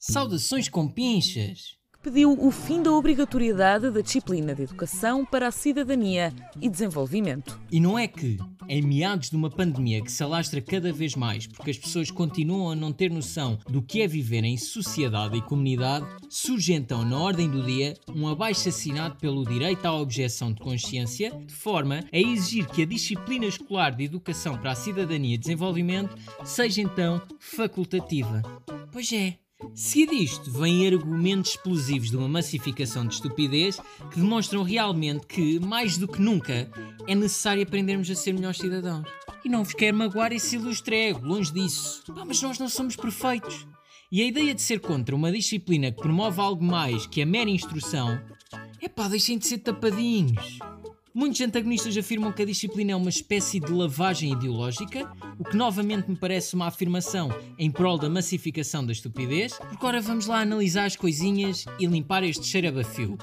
[0.00, 1.76] Saudações com pinchas!
[1.92, 6.32] que pediu o fim da obrigatoriedade da disciplina de educação para a cidadania
[6.62, 7.60] e desenvolvimento.
[7.68, 8.38] E não é que,
[8.68, 12.70] em meados de uma pandemia que se alastra cada vez mais porque as pessoas continuam
[12.70, 17.18] a não ter noção do que é viver em sociedade e comunidade, surge então na
[17.18, 22.16] ordem do dia um abaixo assinado pelo direito à objeção de consciência, de forma a
[22.16, 28.40] exigir que a disciplina escolar de educação para a cidadania e desenvolvimento seja então facultativa.
[28.92, 29.36] Pois é,
[29.74, 35.98] Seguido isto, vêm argumentos explosivos de uma massificação de estupidez que demonstram realmente que, mais
[35.98, 36.70] do que nunca,
[37.06, 39.08] é necessário aprendermos a ser melhores cidadãos.
[39.44, 42.04] E não vos quero magoar esse ilustre ego, longe disso.
[42.14, 43.66] Pá, mas nós não somos perfeitos.
[44.10, 47.50] E a ideia de ser contra uma disciplina que promove algo mais que a mera
[47.50, 48.20] instrução,
[48.80, 50.58] é pá, deixem de ser tapadinhos.
[51.18, 56.08] Muitos antagonistas afirmam que a disciplina é uma espécie de lavagem ideológica, o que novamente
[56.08, 57.28] me parece uma afirmação
[57.58, 62.22] em prol da massificação da estupidez, porque ora vamos lá analisar as coisinhas e limpar
[62.22, 63.18] este cheiro a bafio.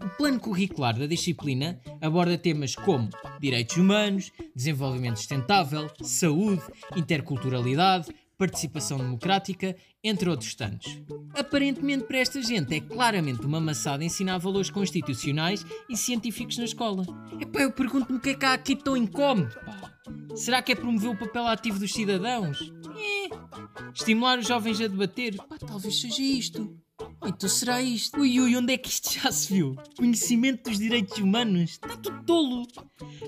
[0.00, 6.62] O plano curricular da disciplina aborda temas como direitos humanos, desenvolvimento sustentável, saúde,
[6.94, 10.96] interculturalidade, participação democrática, entre outros tantos.
[11.34, 17.04] Aparentemente, para esta gente, é claramente uma maçada ensinar valores constitucionais e científicos na escola.
[17.40, 19.92] Epá, eu pergunto-me o que é que há aqui tão incómodo, pá.
[20.34, 22.72] Será que é promover o papel ativo dos cidadãos?
[22.96, 23.90] É.
[23.94, 25.36] Estimular os jovens a debater?
[25.36, 26.81] Pá, talvez seja isto.
[27.24, 28.20] Então será isto?
[28.20, 29.76] Ui, ui, onde é que isto já se viu?
[29.96, 31.72] Conhecimento dos direitos humanos?
[31.72, 32.66] Está tudo tolo!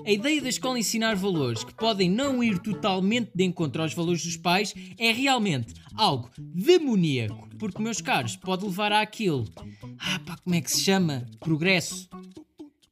[0.05, 4.23] A ideia da escola ensinar valores que podem não ir totalmente de encontro aos valores
[4.23, 9.45] dos pais é realmente algo demoníaco, porque, meus caros, pode levar àquilo.
[9.97, 11.25] Ah, pá, como é que se chama?
[11.39, 12.09] Progresso.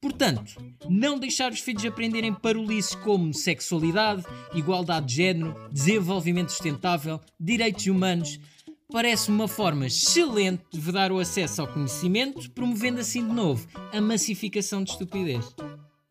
[0.02, 0.56] Portanto,
[0.90, 8.38] não deixar os filhos aprenderem parolices como sexualidade, igualdade de género, desenvolvimento sustentável, direitos humanos,
[8.94, 14.00] parece uma forma excelente de vedar o acesso ao conhecimento, promovendo assim de novo a
[14.00, 15.44] massificação de estupidez.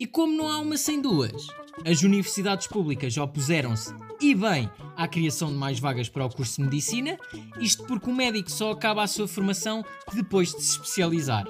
[0.01, 1.47] E como não há uma sem duas,
[1.87, 6.65] as universidades públicas opuseram-se, e bem, à criação de mais vagas para o curso de
[6.65, 7.17] medicina,
[7.61, 11.47] isto porque o médico só acaba a sua formação depois de se especializar.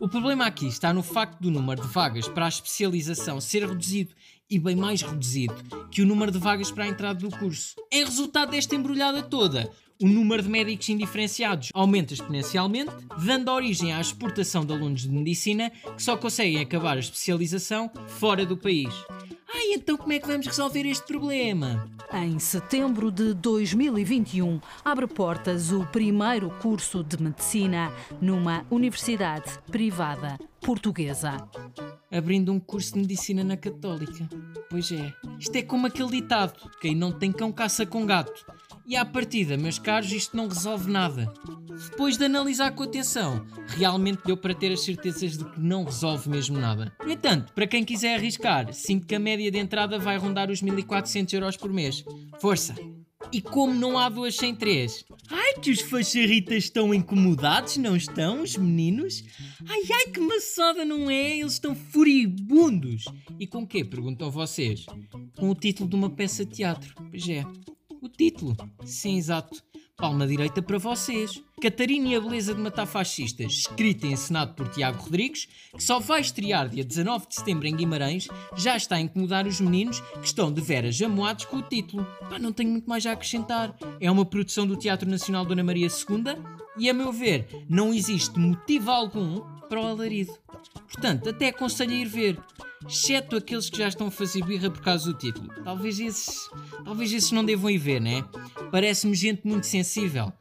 [0.00, 4.16] O problema aqui está no facto do número de vagas para a especialização ser reduzido
[4.50, 5.54] e bem mais reduzido
[5.90, 7.76] que o número de vagas para a entrada do curso.
[7.90, 9.70] Em resultado desta embrulhada toda,
[10.00, 12.90] o número de médicos indiferenciados aumenta exponencialmente,
[13.24, 18.44] dando origem à exportação de alunos de medicina que só conseguem acabar a especialização fora
[18.46, 18.92] do país.
[19.54, 21.86] Ai, então como é que vamos resolver este problema?
[22.12, 31.36] Em setembro de 2021, abre portas o primeiro curso de medicina numa universidade privada portuguesa.
[32.10, 34.28] Abrindo um curso de medicina na Católica.
[34.70, 35.12] Pois é.
[35.38, 38.44] Isto é como aquele ditado: quem não tem cão caça com gato.
[38.84, 41.32] E à partida, meus caros, isto não resolve nada.
[41.90, 46.28] Depois de analisar com atenção, realmente deu para ter as certezas de que não resolve
[46.28, 46.92] mesmo nada.
[47.04, 50.60] No entanto, para quem quiser arriscar, sinto que a média de entrada vai rondar os
[50.60, 52.04] 1400 euros por mês.
[52.40, 52.74] Força!
[53.32, 55.04] E como não há duas sem três?
[55.30, 59.22] Ai, que os facharritas estão incomodados, não estão, os meninos?
[59.66, 61.38] Ai, ai, que maçada, não é?
[61.38, 63.04] Eles estão furibundos.
[63.38, 63.84] E com quê?
[63.84, 64.84] Perguntam vocês.
[65.38, 66.94] Com o título de uma peça de teatro.
[67.10, 67.44] Pois é,
[68.02, 68.56] o título.
[68.84, 69.62] Sim, exato.
[69.96, 71.40] Palma direita para vocês.
[71.62, 75.46] Catarina e a Beleza de Matar Fascistas, escrita e encenado por Tiago Rodrigues,
[75.76, 78.26] que só vai estrear dia 19 de setembro em Guimarães,
[78.56, 82.04] já está a incomodar os meninos que estão de veras amoados com o título.
[82.28, 83.76] Pá, não tenho muito mais a acrescentar.
[84.00, 86.42] É uma produção do Teatro Nacional Dona Maria II
[86.76, 90.36] e, a meu ver, não existe motivo algum para o alarido.
[90.90, 92.38] Portanto, até aconselho a ir ver
[92.86, 95.48] exceto aqueles que já estão a fazer birra por causa do título.
[95.64, 96.48] Talvez esses,
[96.84, 98.24] talvez esses não devam ir ver, né?
[98.70, 100.32] Parece-me gente muito sensível.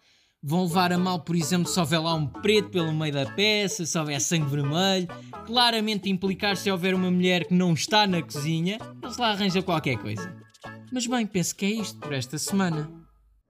[0.44, 3.86] Vão levar a mal, por exemplo, se houver lá um preto pelo meio da peça,
[3.86, 5.08] se houver sangue vermelho.
[5.46, 9.98] Claramente implicar se houver uma mulher que não está na cozinha, eles lá arranjam qualquer
[9.98, 10.36] coisa.
[10.92, 12.90] Mas bem, penso que é isto por esta semana.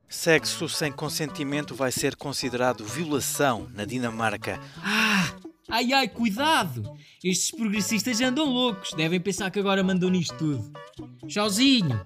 [0.09, 4.59] Sexo sem consentimento vai ser considerado violação na Dinamarca.
[4.83, 5.10] Ah!
[5.71, 6.97] Ai ai, cuidado!
[7.23, 10.71] Estes progressistas andam loucos, devem pensar que agora mandam nisto tudo.
[11.25, 12.05] Tchauzinho!